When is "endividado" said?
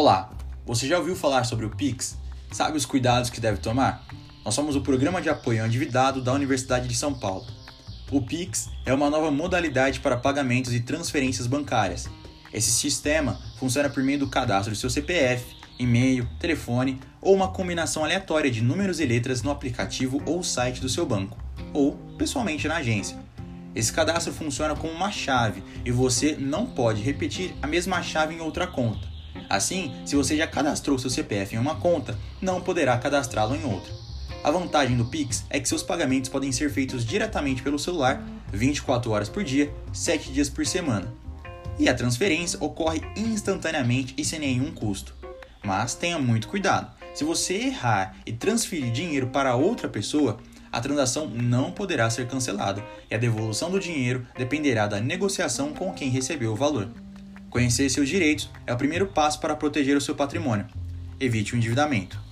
5.66-6.22